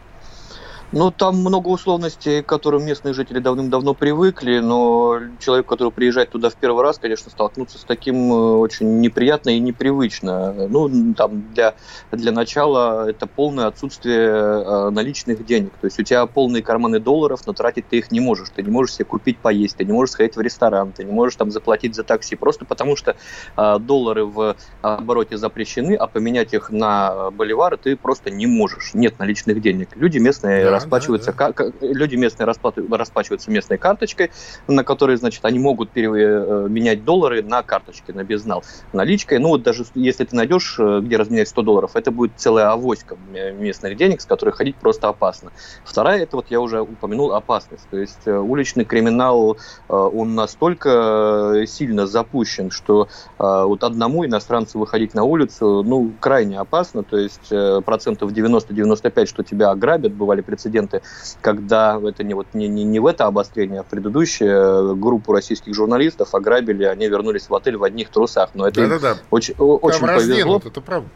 [0.91, 6.49] Ну, там много условностей, к которым местные жители давным-давно привыкли, но человек, который приезжает туда
[6.49, 10.55] в первый раз, конечно, столкнуться с таким э, очень неприятно и непривычно.
[10.69, 11.75] Ну, там для,
[12.11, 15.77] для начала это полное отсутствие э, наличных денег.
[15.79, 18.49] То есть у тебя полные карманы долларов, но тратить ты их не можешь.
[18.55, 21.37] Ты не можешь себе купить поесть, ты не можешь сходить в ресторан, ты не можешь
[21.37, 23.15] там заплатить за такси, просто потому что
[23.59, 28.95] э, доллары в обороте запрещены, а поменять их на боливары ты просто не можешь.
[28.95, 29.95] Нет наличных денег.
[29.95, 31.71] Люди местные расплачиваются, да, да.
[31.81, 34.31] люди местные расплачиваются местной карточкой,
[34.67, 38.65] на которой, значит, они могут переменять доллары на карточки, на безнал.
[38.93, 42.71] Наличкой, ну вот даже если ты найдешь, э, где разменять 100 долларов, это будет целая
[42.71, 43.17] авоська
[43.59, 45.53] местных денег, с которой ходить просто опасно.
[45.85, 47.89] Вторая, это вот я уже упомянул, опасность.
[47.91, 49.57] То есть э, уличный криминал,
[49.89, 57.03] э, он настолько сильно запущен, что вот одному иностранцу выходить на улицу, ну, крайне опасно,
[57.03, 57.53] то есть
[57.85, 61.03] процентов 90-95, что тебя ограбят, бывали прецеденты прецеденты,
[61.41, 65.33] когда это не, вот, не, не, не в это обострение, а в предыдущее э, группу
[65.33, 68.51] российских журналистов ограбили, они вернулись в отель в одних трусах.
[68.55, 69.21] Но это да, да, да.
[69.31, 70.61] очень, очень повезло.
[70.65, 71.09] Это правда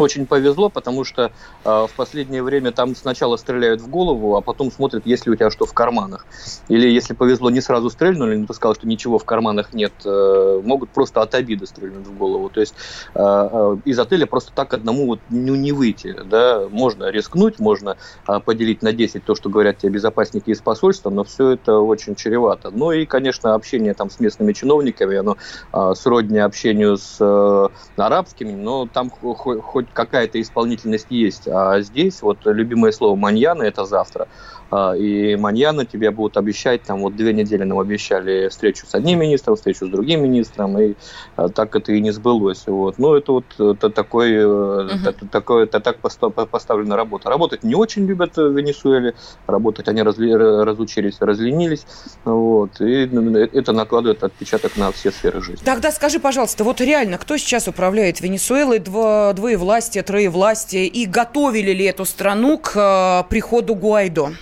[0.00, 1.32] очень повезло, потому что
[1.64, 5.36] э, в последнее время там сначала стреляют в голову, а потом смотрят, есть ли у
[5.36, 6.26] тебя что в карманах.
[6.68, 10.60] Или если повезло, не сразу стрельнули, но ты сказал, что ничего в карманах нет, э,
[10.64, 12.50] могут просто от обиды стрельнуть в голову.
[12.50, 12.74] То есть
[13.14, 16.16] э, э, из отеля просто так одному вот ну, не выйти.
[16.24, 16.66] Да?
[16.70, 17.96] Можно рискнуть, можно
[18.28, 22.14] э, поделить на 10 то, что говорят тебе безопасники из посольства, но все это очень
[22.14, 22.70] чревато.
[22.70, 25.36] Ну и, конечно, общение там с местными чиновниками, оно
[25.72, 31.48] э, сродни общению с э, арабскими, но там хоть хоть какая-то исполнительность есть.
[31.48, 34.28] А здесь вот любимое слово «маньяна»— это завтра.
[34.70, 39.20] А, и маньяна тебе будут обещать, там вот две недели нам обещали встречу с одним
[39.20, 40.94] министром, встречу с другим министром, и
[41.36, 42.64] а, так это и не сбылось.
[42.66, 42.98] Вот.
[42.98, 44.88] Ну, это вот это такой, угу.
[45.06, 47.28] это, такое, это так поставлена работа.
[47.28, 49.14] Работать не очень любят в Венесуэле,
[49.46, 51.86] работать они разли, разучились, разленились,
[52.24, 53.04] вот, и
[53.52, 55.64] это накладывает отпечаток на все сферы жизни.
[55.64, 61.84] Тогда скажи, пожалуйста, вот реально, кто сейчас управляет Венесуэлой, дво, двоевластие, троевластие, и готовили ли
[61.84, 64.32] эту страну к приходу Гуайдо?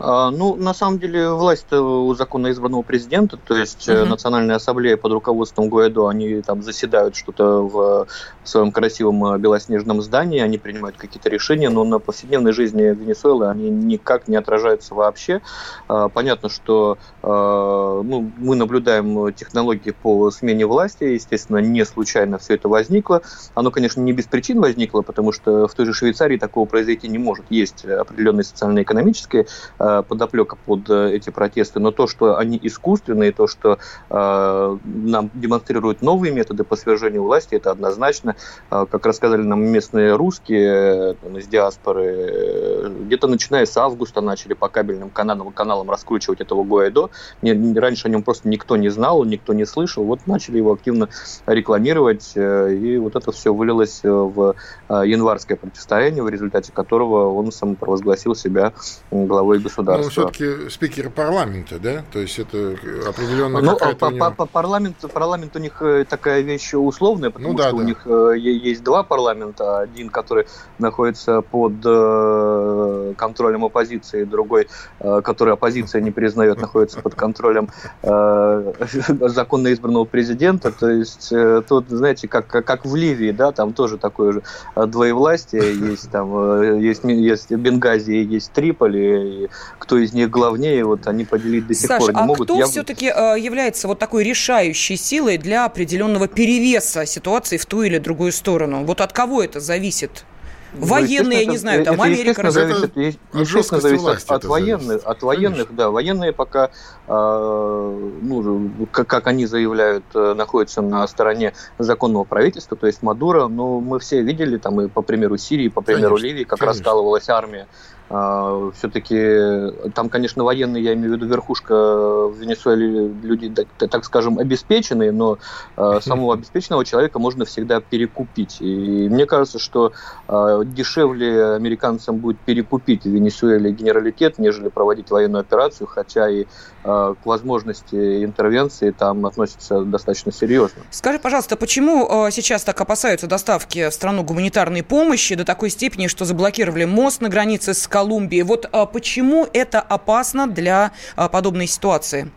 [0.00, 4.04] А, ну, на самом деле, власть у законно избранного президента, то есть uh-huh.
[4.04, 8.06] Национальная ассамблея под руководством Гуайдо, они там заседают что-то в
[8.44, 13.70] своем красивом э, белоснежном здании, они принимают какие-то решения, но на повседневной жизни Венесуэлы они
[13.70, 15.40] никак не отражаются вообще.
[15.88, 22.68] А, понятно, что ну, мы наблюдаем технологии по смене власти, естественно, не случайно все это
[22.68, 23.22] возникло.
[23.54, 27.18] Оно, конечно, не без причин возникло, потому что в той же Швейцарии такого произойти не
[27.18, 27.44] может.
[27.50, 29.46] Есть определенные социально-экономические
[29.78, 35.30] Э, подоплека под э, эти протесты, но то, что они искусственные, то, что э, нам
[35.34, 38.36] демонстрируют новые методы по свержению власти, это однозначно.
[38.68, 45.10] Как рассказали нам местные русские там, из диаспоры, где-то начиная с августа начали по кабельным
[45.10, 47.10] каналам, каналам раскручивать этого Гуайдо.
[47.42, 50.04] Раньше о нем просто никто не знал, никто не слышал.
[50.04, 51.08] Вот начали его активно
[51.46, 54.54] рекламировать, и вот это все вылилось в
[54.88, 58.72] январское противостояние, в результате которого он самопровозгласил себя
[59.10, 60.22] главой государства государства.
[60.22, 62.04] Но все-таки спикер парламента, да?
[62.12, 64.30] То есть это определенно ну, какая-то по, него...
[64.30, 67.82] по, парламент, парламент у них э, такая вещь условная, потому ну, да, что да.
[67.82, 69.80] у них э, есть два парламента.
[69.80, 70.46] Один, который
[70.78, 77.68] находится под э, контролем оппозиции, другой, который оппозиция не признает, находится под контролем
[79.28, 80.72] законно избранного президента.
[80.72, 81.32] То есть
[81.68, 84.42] тут, знаете, как, как в Ливии, да, там тоже такое же
[84.74, 85.74] двоевластие.
[85.90, 91.74] Есть там есть, есть Бенгази, есть Триполи, кто из них главнее, вот они поделить до
[91.74, 92.46] сих Саш, пор не а могут.
[92.48, 97.98] кто Я- все-таки является вот такой решающей силой для определенного перевеса ситуации в ту или
[97.98, 98.84] другую сторону?
[98.84, 100.24] Вот от кого это зависит?
[100.72, 104.38] Ну, Военные, я естественно, не знаю, там это, Америка, зависит, от естественно, зависит от, от
[104.38, 105.06] это военных, зависит.
[105.06, 106.70] от военных, да, военные пока,
[107.08, 113.48] э, ну, как, как они заявляют, э, находятся на стороне законного правительства, то есть Мадуро,
[113.48, 116.78] но мы все видели, там и по примеру Сирии, по примеру Конечно, Ливии, как конечно.
[116.78, 117.66] раскалывалась армия.
[118.10, 124.40] Все-таки там, конечно, военные, я имею в виду верхушка в Венесуэле, люди, так, так скажем,
[124.40, 125.38] обеспеченные, но
[125.76, 128.56] э, самого обеспеченного человека можно всегда перекупить.
[128.60, 129.92] И мне кажется, что
[130.26, 136.46] э, дешевле американцам будет перекупить в Венесуэле генералитет, нежели проводить военную операцию, хотя и э,
[136.84, 140.82] к возможности интервенции там относятся достаточно серьезно.
[140.90, 146.08] Скажи, пожалуйста, почему э, сейчас так опасаются доставки в страну гуманитарной помощи до такой степени,
[146.08, 148.44] что заблокировали мост на границе с Колумбией?
[148.44, 152.30] Вот э, почему это опасно для э, подобной ситуации?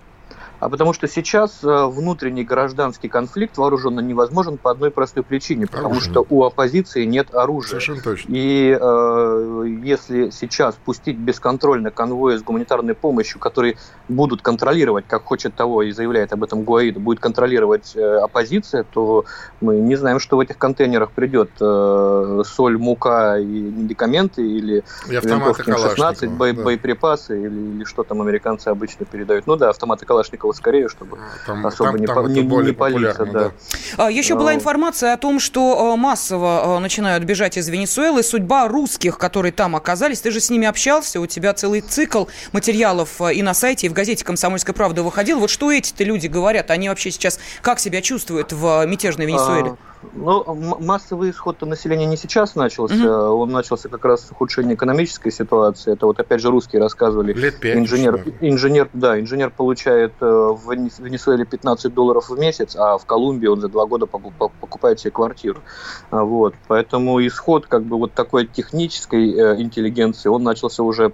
[0.64, 5.88] А потому что сейчас э, внутренний гражданский конфликт вооруженно невозможен по одной простой причине, потому
[5.88, 6.12] Оружие.
[6.12, 7.72] что у оппозиции нет оружия.
[7.72, 8.32] Совершенно точно.
[8.34, 13.76] И э, если сейчас пустить бесконтрольно конвои с гуманитарной помощью, которые
[14.08, 19.26] будут контролировать, как хочет того и заявляет об этом Гуаида, будет контролировать э, оппозиция, то
[19.60, 21.50] мы не знаем, что в этих контейнерах придет.
[21.60, 26.64] Э, соль, мука и медикаменты или И винтовки М16, Калашникова, бои- да.
[26.64, 29.46] боеприпасы или, или что там американцы обычно передают.
[29.46, 33.26] Ну да, автоматы Калашникова скорее, чтобы Там, особо там- не, там по- не- не палиться.
[33.26, 33.32] Да.
[33.40, 33.52] да.
[33.98, 38.24] А, Еще была А, информация о том, что э, массово э, начинают бежать из Венесуэлы.
[38.24, 43.22] Судьба русских, которые там оказались, ты же с ними общался, у тебя целый цикл материалов
[43.22, 45.40] э, и на сайте, и в газете «Комсомольская правда» выходил.
[45.40, 46.72] Вот что эти-то люди говорят?
[46.72, 49.72] Они вообще сейчас как себя чувствуют в мятежной Венесуэле?
[49.72, 54.76] А, Ну, м- массовый исход населения не сейчас начался, он начался как раз с ухудшения
[54.76, 55.94] экономической ситуации.
[55.94, 57.34] Это вот опять же русские рассказывали.
[57.34, 62.30] Лет пять Инженер, уж, инженер, да, инженер получает э, в Вене- в Венесуэле 15 долларов
[62.30, 65.64] в месяц, а в Колумбии он за два года покуп- по- покупает себе квартиру.
[66.10, 71.14] А, Вот, поэтому исход как бы вот такой технической э, интеллигенции, он начался уже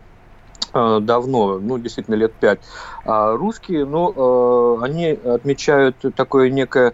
[0.73, 2.62] э, давно, ну, действительно, лет пять.
[3.04, 6.93] А русские, ну, они отмечают такое некое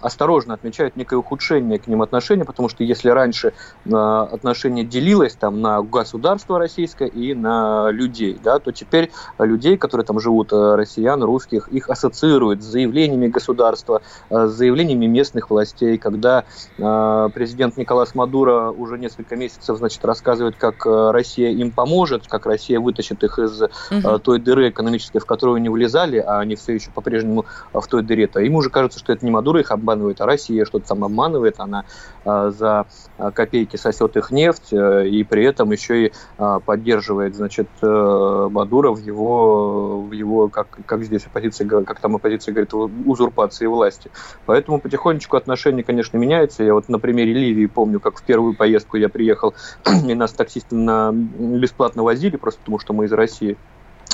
[0.00, 3.52] осторожно отмечают некое ухудшение к ним отношения, потому что если раньше
[3.84, 10.04] э, отношение делилось там на государство российское и на людей, да, то теперь людей, которые
[10.04, 15.98] там живут, э, россиян, русских, их ассоциируют с заявлениями государства, э, с заявлениями местных властей,
[15.98, 16.44] когда
[16.78, 22.46] э, президент Николас Мадуро уже несколько месяцев, значит, рассказывает, как э, Россия им поможет, как
[22.46, 26.74] Россия вытащит их из э, той дыры экономической, в которую они влезали, а они все
[26.74, 29.70] еще по-прежнему э, в той дыре, то им уже кажется, что это не Мадуро их
[29.70, 31.84] обманывает, а Россия что-то там обманывает, она
[32.24, 32.86] э, за
[33.18, 38.48] э, копейки сосет их нефть э, и при этом еще и э, поддерживает, значит, э,
[38.50, 44.10] Мадуро в его, в его как, как здесь оппозиция, как там оппозиция говорит, узурпации власти.
[44.46, 46.62] Поэтому потихонечку отношения, конечно, меняются.
[46.62, 49.54] Я вот на примере Ливии помню, как в первую поездку я приехал,
[50.06, 53.56] и нас таксисты на бесплатно возили, просто потому что мы из России.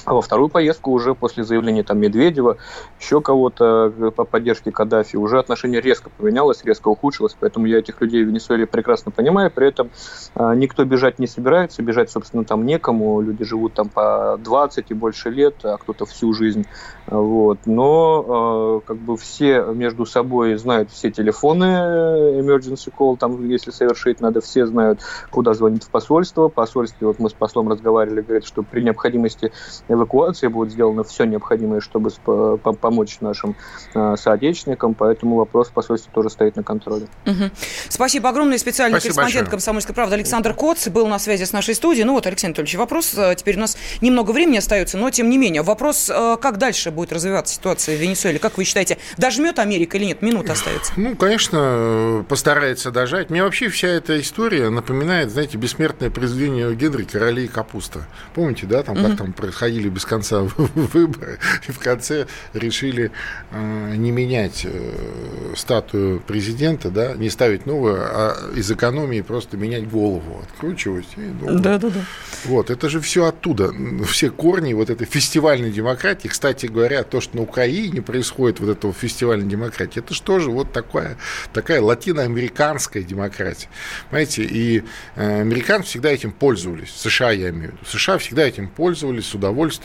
[0.07, 2.59] А во вторую поездку уже после заявления там Медведева,
[3.01, 8.01] еще кого-то э, по поддержке Каддафи, уже отношение резко поменялось, резко ухудшилось, поэтому я этих
[8.01, 9.91] людей в Венесуэле прекрасно понимаю, при этом
[10.37, 14.95] э, никто бежать не собирается, бежать, собственно, там некому, люди живут там по 20 и
[14.95, 16.67] больше лет, а кто-то всю жизнь,
[17.09, 23.45] вот, но э, как бы все между собой знают все телефоны э, emergency call, там,
[23.49, 28.21] если совершить надо, все знают, куда звонить в посольство, посольстве, вот мы с послом разговаривали,
[28.21, 29.51] говорит, что при необходимости
[29.97, 32.11] эвакуации будет сделано все необходимое, чтобы
[32.81, 33.57] помочь нашим
[33.95, 37.09] э, соотечественникам, поэтому вопрос в посольстве тоже стоит на контроле.
[37.25, 37.51] Мгм.
[37.89, 38.59] Спасибо огромное.
[38.59, 39.51] Специальный Спасибо корреспондент большое.
[39.51, 42.05] «Комсомольской правды» Александр Коц был на связи с нашей студией.
[42.05, 43.15] Ну вот, Алексей Анатольевич, вопрос.
[43.17, 45.63] э, Теперь у нас немного времени остается, но тем не менее.
[45.63, 48.39] Вопрос, э, как дальше будет развиваться ситуация в Венесуэле?
[48.39, 50.23] Как вы считаете, дожмет Америка или нет?
[50.23, 50.93] Минута остается.
[50.97, 53.31] Ну, конечно, постарается дожать.
[53.31, 58.07] Мне вообще вся эта история напоминает, знаете, бессмертное произведение Генри «Короли и капуста».
[58.35, 59.07] Помните, да, там, Мгм.
[59.11, 63.11] как там происходили без конца выборы, и в конце решили
[63.51, 69.89] э, не менять э, статую президента, да, не ставить новую, а из экономии просто менять
[69.89, 71.07] голову, откручивать.
[71.17, 71.61] и новую.
[71.61, 72.01] Да-да-да.
[72.45, 73.73] Вот, это же все оттуда.
[74.07, 76.29] Все корни вот этой фестивальной демократии.
[76.29, 80.73] Кстати говоря, то, что на Украине происходит вот этого фестивальной демократии, это же тоже вот
[80.73, 81.17] такая,
[81.53, 83.69] такая латиноамериканская демократия.
[84.11, 86.91] Понимаете, и э, американцы всегда этим пользовались.
[86.97, 87.85] США, я имею в виду.
[87.87, 89.76] США всегда этим пользовались с удовольствием.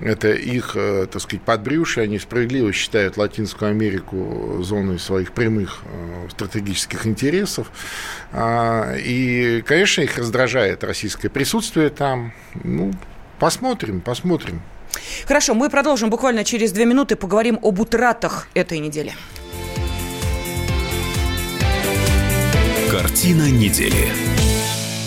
[0.00, 2.04] Это их, э, так сказать, подбрюшие.
[2.04, 7.70] Они справедливо считают Латинскую Америку зоной своих прямых э, стратегических интересов.
[8.32, 12.32] А, И, конечно, их раздражает российское присутствие там.
[12.64, 12.92] Ну,
[13.38, 14.62] посмотрим, посмотрим.
[15.26, 19.12] Хорошо, мы продолжим буквально через две минуты, поговорим об утратах этой недели.
[22.90, 24.31] Картина недели.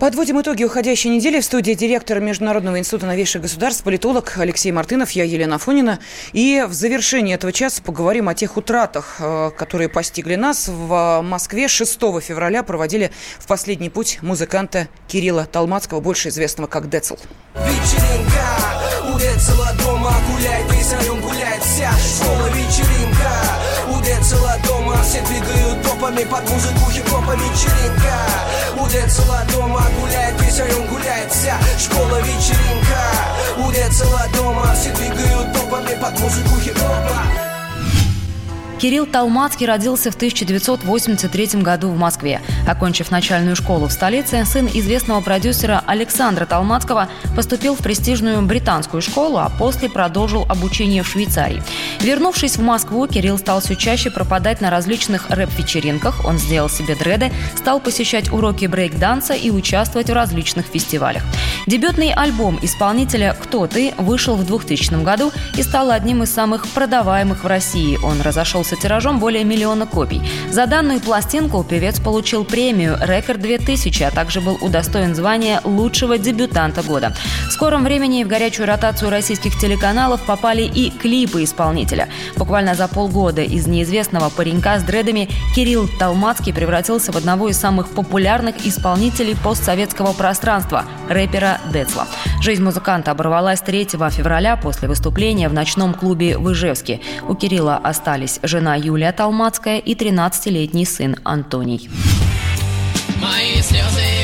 [0.00, 1.40] Подводим итоги уходящей недели.
[1.40, 5.98] В студии директор Международного института новейших государств, политолог Алексей Мартынов, я Елена Фонина.
[6.32, 10.68] И в завершении этого часа поговорим о тех утратах, э, которые постигли нас.
[10.68, 17.16] В Москве 6 февраля проводили в последний путь музыканта Кирилла Талмацкого, больше известного как Децл.
[17.54, 18.79] Вечеринка,
[19.20, 23.30] у Децела дома гуляет, весь гуляет вся школа вечеринка.
[23.88, 28.16] У Децела дома все двигают топами под музыку хип-хопа вечеринка.
[28.78, 33.02] У Децела дома гуляет весь район, гуляет вся школа вечеринка.
[33.58, 37.49] У Децела дома все двигают топами под музыку хип-хопа
[38.80, 42.40] Кирилл Талмацкий родился в 1983 году в Москве.
[42.66, 49.36] Окончив начальную школу в столице, сын известного продюсера Александра Талмацкого поступил в престижную британскую школу,
[49.36, 51.62] а после продолжил обучение в Швейцарии.
[52.00, 56.24] Вернувшись в Москву, Кирилл стал все чаще пропадать на различных рэп-вечеринках.
[56.24, 61.22] Он сделал себе дреды, стал посещать уроки брейк-данса и участвовать в различных фестивалях.
[61.66, 67.44] Дебютный альбом исполнителя «Кто ты» вышел в 2000 году и стал одним из самых продаваемых
[67.44, 67.98] в России.
[68.02, 70.22] Он разошелся разошелся тиражом более миллиона копий.
[70.50, 76.82] За данную пластинку певец получил премию «Рекорд 2000», а также был удостоен звания лучшего дебютанта
[76.82, 77.12] года.
[77.48, 82.08] В скором времени в горячую ротацию российских телеканалов попали и клипы исполнителя.
[82.36, 87.88] Буквально за полгода из неизвестного паренька с дредами Кирилл Талмацкий превратился в одного из самых
[87.88, 92.06] популярных исполнителей постсоветского пространства– рэпера Децла.
[92.40, 97.00] Жизнь музыканта оборвалась 3 февраля после выступления в ночном клубе в Ижевске.
[97.28, 101.88] У Кирилла остались жена жена Юлия Талмацкая и 13-летний сын Антоний.
[103.22, 104.19] Мои слезы,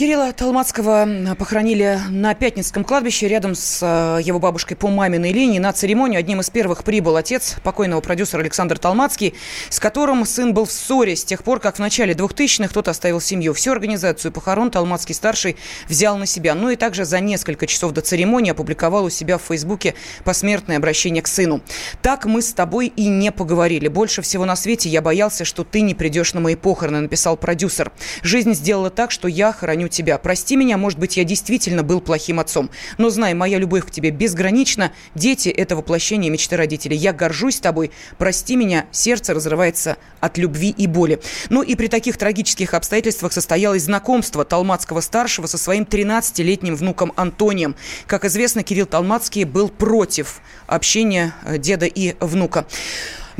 [0.00, 1.06] Кирилла Толмацкого
[1.38, 5.58] похоронили на Пятницком кладбище рядом с э, его бабушкой по маминой линии.
[5.58, 9.34] На церемонию одним из первых прибыл отец покойного продюсера Александр Толмацкий,
[9.68, 13.20] с которым сын был в ссоре с тех пор, как в начале 2000-х тот оставил
[13.20, 13.52] семью.
[13.52, 16.54] Всю организацию похорон Толмацкий-старший взял на себя.
[16.54, 19.94] Ну и также за несколько часов до церемонии опубликовал у себя в Фейсбуке
[20.24, 21.60] посмертное обращение к сыну.
[22.00, 23.88] «Так мы с тобой и не поговорили.
[23.88, 27.92] Больше всего на свете я боялся, что ты не придешь на мои похороны», написал продюсер.
[28.22, 30.18] «Жизнь сделала так, что я хороню тебя.
[30.18, 32.70] Прости меня, может быть, я действительно был плохим отцом.
[32.98, 34.92] Но знай, моя любовь к тебе безгранична.
[35.14, 36.96] Дети– это воплощение мечты родителей.
[36.96, 37.90] Я горжусь тобой.
[38.18, 41.20] Прости меня, сердце разрывается от любви и боли.
[41.48, 47.76] Ну и при таких трагических обстоятельствах состоялось знакомство Талмацкого-старшего со своим 13-летним внуком Антонием.
[48.06, 52.66] Как известно, Кирилл Талмацкий был против общения э, деда и внука.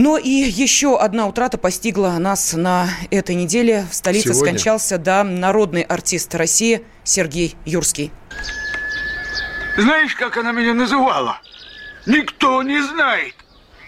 [0.01, 3.85] Но и еще одна утрата постигла нас на этой неделе.
[3.91, 4.53] В столице Сегодня?
[4.53, 8.11] скончался, да, народный артист России Сергей Юрский.
[9.77, 11.39] Знаешь, как она меня называла?
[12.07, 13.35] Никто не знает.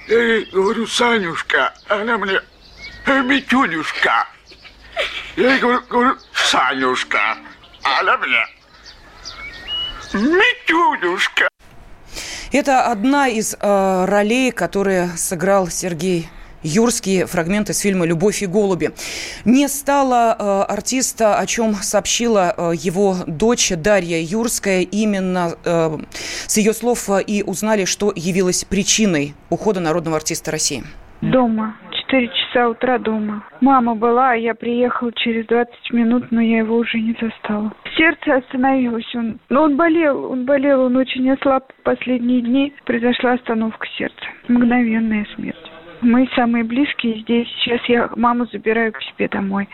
[0.06, 2.42] Я ей говорю, Санюшка, она мне
[3.06, 4.28] Митюнюшка.
[5.36, 7.38] Я ей говорю, говорю Санюшка,
[7.84, 8.46] она мне
[10.12, 11.48] Митюнюшка.
[12.52, 16.28] Это одна из э, ролей, которые сыграл Сергей
[16.62, 18.90] Юрский, фрагмент из фильма «Любовь и голуби».
[19.46, 24.82] Не стало э, артиста, о чем сообщила э, его дочь Дарья Юрская.
[24.82, 25.98] Именно э,
[26.46, 30.84] с ее слов э, и узнали, что явилось причиной ухода народного артиста России.
[31.22, 31.76] Дома.
[32.12, 33.42] 4 часа утра дома.
[33.62, 37.72] Мама была, а я приехал через 20 минут, но я его уже не застала.
[37.96, 39.14] Сердце остановилось.
[39.14, 42.74] Он, но он болел, он болел, он очень ослаб последние дни.
[42.84, 44.26] Произошла остановка сердца.
[44.48, 45.56] Мгновенная смерть.
[46.02, 47.48] Мы самые близкие здесь.
[47.60, 49.68] Сейчас я маму забираю к себе домой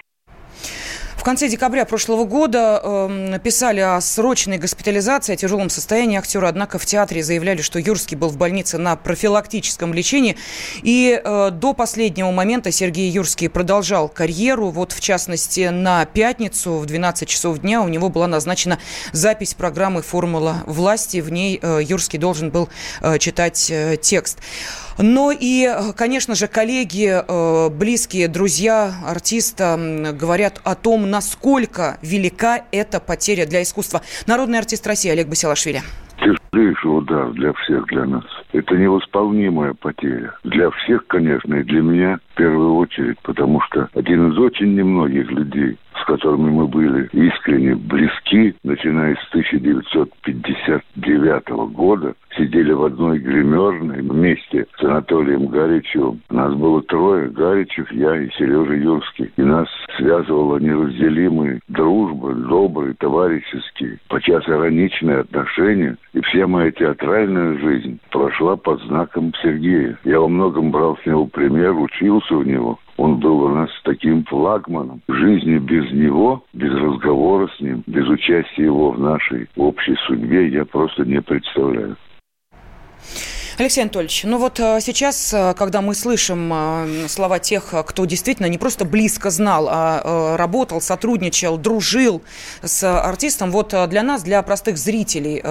[1.28, 6.86] конце декабря прошлого года э, писали о срочной госпитализации, о тяжелом состоянии актера, однако в
[6.86, 10.38] театре заявляли, что Юрский был в больнице на профилактическом лечении.
[10.82, 14.70] И э, до последнего момента Сергей Юрский продолжал карьеру.
[14.70, 18.78] Вот, в частности, на пятницу в 12 часов дня у него была назначена
[19.12, 21.18] запись программы «Формула власти».
[21.18, 22.70] В ней э, Юрский должен был
[23.02, 24.38] э, читать э, текст.
[24.98, 32.98] Но и, конечно же, коллеги, э, близкие, друзья артиста говорят о том, насколько велика эта
[32.98, 34.02] потеря для искусства.
[34.26, 35.82] Народный артист России Олег Басилашвили.
[36.58, 38.24] Тяжелейший удар для всех, для нас.
[38.52, 40.34] Это невосполнимая потеря.
[40.42, 45.30] Для всех, конечно, и для меня в первую очередь, потому что один из очень немногих
[45.30, 54.02] людей, с которыми мы были искренне близки, начиная с 1959 года, сидели в одной гримерной
[54.02, 56.20] вместе с Анатолием Гаричевым.
[56.30, 59.30] Нас было трое, Гаричев, я и Сережа Юрский.
[59.36, 65.96] И нас связывала неразделимая дружба, добрые, товарищеские, подчас ироничные отношения.
[66.12, 69.98] И вся моя театральная жизнь прошла под знаком Сергея.
[70.04, 72.78] Я во многом брал с него пример, учился у него.
[72.96, 75.00] Он был у нас таким флагманом.
[75.08, 80.64] Жизни без него, без разговора с ним, без участия его в нашей общей судьбе я
[80.64, 81.96] просто не представляю.
[83.58, 88.46] Алексей Анатольевич, ну вот э, сейчас, э, когда мы слышим э, слова тех, кто действительно
[88.46, 92.22] не просто близко знал, а работал, сотрудничал, дружил
[92.62, 95.42] с артистом, вот для нас, для простых зрителей,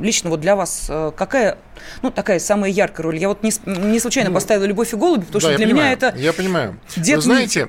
[0.00, 1.58] лично вот для вас, какая,
[2.02, 3.18] ну, такая самая яркая роль?
[3.18, 5.84] Я вот не, не случайно ну, поставила «Любовь и голуби», потому да, что для понимаю,
[5.84, 6.16] меня это...
[6.16, 6.80] Я понимаю.
[6.96, 7.68] Дед Вы знаете,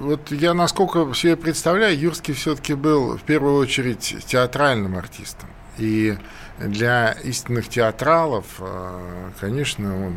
[0.00, 5.48] вот я насколько себе представляю, Юрский все-таки был в первую очередь театральным артистом.
[5.78, 6.16] И
[6.58, 10.16] для истинных театралов, э, конечно, он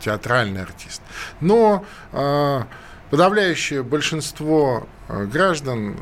[0.00, 1.02] театральный артист.
[1.40, 2.62] Но э,
[3.10, 5.96] подавляющее большинство э, граждан,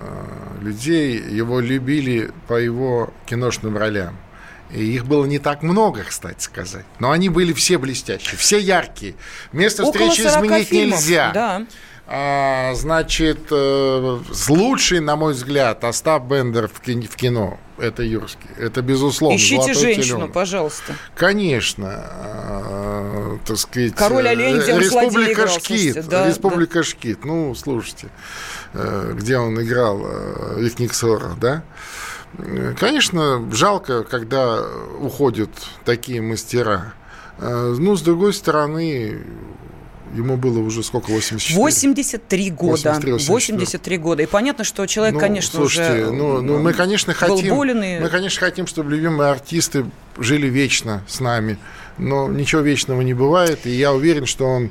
[0.61, 4.17] людей его любили по его киношным ролям.
[4.71, 6.85] И их было не так много, кстати сказать.
[6.99, 9.15] Но они были все блестящие, все яркие.
[9.53, 11.31] Место Около встречи изменить фильмов, нельзя.
[11.33, 11.67] Да.
[12.09, 18.49] А, значит, э, лучший, на мой взгляд, Остап Бендер в кино это Юрский.
[18.59, 19.37] Это безусловно.
[19.37, 20.33] Ищите женщину, теленок.
[20.33, 20.95] пожалуйста.
[21.15, 22.05] Конечно.
[22.11, 23.95] Э, так сказать.
[23.95, 26.09] Король олень, где Республика играл, Шкит.
[26.09, 26.83] Да, Республика да.
[26.85, 27.25] Шкит.
[27.25, 28.09] Ну, слушайте,
[28.73, 31.65] э, где он играл э, Викниксора, да?
[32.79, 34.63] Конечно, жалко, когда
[35.01, 35.51] уходят
[35.85, 36.95] такие мастера.
[37.39, 39.23] Э, ну, с другой стороны,
[40.15, 41.59] Ему было уже сколько, 84?
[41.59, 42.71] 83 года.
[42.71, 44.23] 83, 83 года.
[44.23, 47.99] И понятно, что человек, ну, конечно, слушайте, уже ну, ну, мы, конечно, хотим, болен и...
[47.99, 49.87] Мы, конечно, хотим, чтобы любимые артисты
[50.19, 51.59] жили вечно с нами.
[51.99, 53.67] Но ничего вечного не бывает.
[53.67, 54.71] И я уверен, что он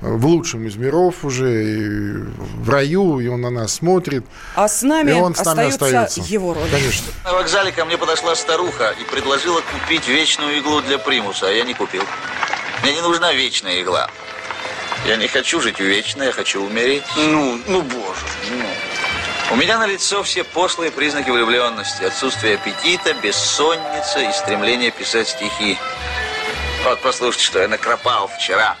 [0.00, 4.24] в лучшем из миров уже, в раю, и он на нас смотрит.
[4.54, 6.68] А с нами, и он с нами остается, остается его роль.
[6.70, 7.06] Конечно.
[7.24, 11.64] На вокзале ко мне подошла старуха и предложила купить вечную иглу для примуса, а я
[11.64, 12.02] не купил.
[12.82, 14.10] Мне не нужна вечная игла.
[15.04, 17.04] Я не хочу жить вечно, я хочу умереть.
[17.16, 18.66] Ну, ну, боже, ну.
[19.52, 22.02] У меня на лицо все пошлые признаки влюбленности.
[22.02, 25.78] Отсутствие аппетита, бессонница и стремление писать стихи.
[26.82, 28.76] Вот послушайте, что я накропал вчера.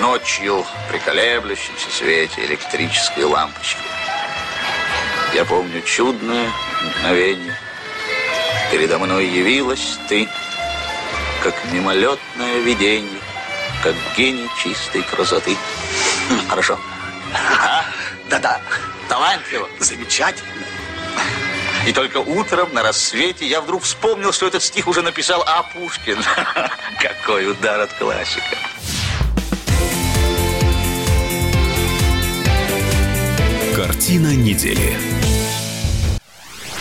[0.00, 3.80] Ночью при колеблющемся свете электрической лампочки.
[5.34, 6.50] Я помню чудное
[6.82, 7.56] мгновение.
[8.70, 10.26] Передо мной явилась ты,
[11.42, 13.17] как мимолетное видение
[13.82, 15.56] как гений чистой красоты.
[16.48, 16.78] Хорошо.
[18.28, 18.60] Да-да,
[19.08, 20.50] талантливо, замечательно.
[21.86, 25.62] И только утром на рассвете я вдруг вспомнил, что этот стих уже написал А.
[25.62, 26.18] Пушкин.
[27.00, 28.58] Какой удар от классика.
[33.74, 35.27] Картина недели.